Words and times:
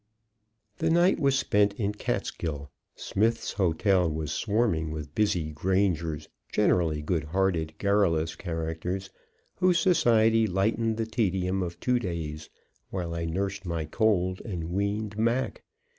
The 0.79 0.89
night 0.89 1.19
was 1.19 1.37
spent 1.37 1.73
in 1.75 1.93
Catskill. 1.93 2.71
Smith's 2.95 3.51
Hotel 3.51 4.09
was 4.09 4.31
swarming 4.31 4.89
with 4.89 5.13
busy 5.13 5.51
grangers, 5.51 6.27
generally 6.51 7.03
good 7.03 7.23
hearted, 7.25 7.75
garrulous 7.77 8.35
characters, 8.35 9.11
whose 9.57 9.77
society 9.79 10.47
lightened 10.47 10.97
the 10.97 11.05
tedium 11.05 11.61
of 11.61 11.79
two 11.79 11.99
days, 11.99 12.49
while 12.89 13.13
I 13.13 13.25
nursed 13.25 13.63
my 13.63 13.85
cold 13.85 14.41
and 14.43 14.71
weaned 14.71 15.19
Mac. 15.19 15.61